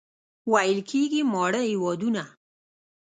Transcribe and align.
ویل 0.51 0.79
کېږي 0.89 1.21
ماړه 1.31 1.61
هېوادونه. 1.69 2.23